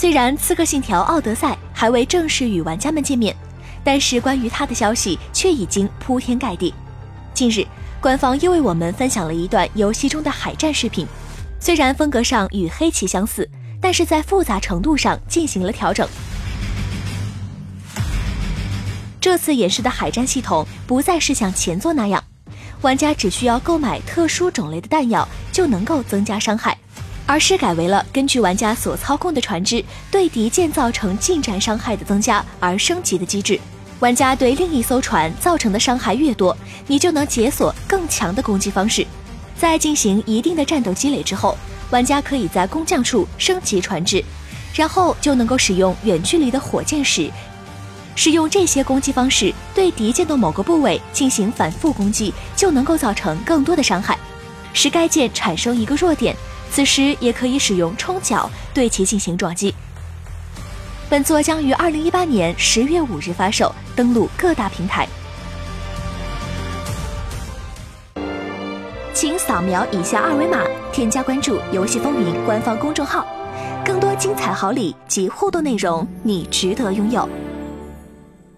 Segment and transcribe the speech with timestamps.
[0.00, 3.36] 虽然《刺客信条：奥德赛》还未正式与玩家们见面，
[3.84, 6.72] 但是关于它的消息却已经铺天盖地。
[7.34, 7.66] 近日，
[8.00, 11.06] 官方又为我们分享了一段游戏中的海战视频，
[11.60, 13.46] 虽然风格上与黑旗相似，
[13.78, 16.08] 但是在复杂程度上进行了调整。
[19.20, 22.24] 这次演示的海战系统不再是像前作那样，
[22.80, 26.74] 玩家只需要购买特殊种类的弹药就能够增加伤害。
[27.30, 33.56] 而是改为了根据玩家所操控的船只对敌舰造成近战伤害的增加而升级的机制。
[34.00, 36.56] 玩家对另一艘船造成的伤害越多，
[36.88, 39.06] 你就能解锁更强的攻击方式。
[39.56, 41.56] 在进行一定的战斗积累之后，
[41.90, 44.24] 玩家可以在工匠处升级船只，
[44.74, 47.30] 然后就能够使用远距离的火箭时，
[48.16, 54.18] 使用这些攻击方式对敌舰的某个部位进行反复攻击，就能够造成更多的伤害，
[54.72, 56.34] 使该舰产生一个弱点。
[56.70, 59.74] 此时也可以使用冲角对其进行撞击。
[61.08, 65.06] 本作将于二零一八年十月五日发售，登陆各大平台。
[69.12, 73.26] 请扫描以下二维码，添加关注“游戏风云”官方公众号，
[73.84, 77.28] 更多精彩好礼及互动内容，你值得拥有。